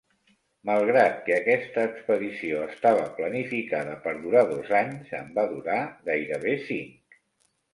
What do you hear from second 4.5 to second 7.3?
dos anys en va durar gairebé cinc.